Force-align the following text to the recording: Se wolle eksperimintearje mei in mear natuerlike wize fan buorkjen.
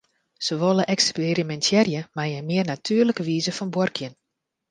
Se 0.45 0.55
wolle 0.61 0.85
eksperimintearje 0.93 2.01
mei 2.19 2.33
in 2.39 2.47
mear 2.49 2.67
natuerlike 2.69 3.23
wize 3.31 3.51
fan 3.57 3.73
buorkjen. 3.75 4.13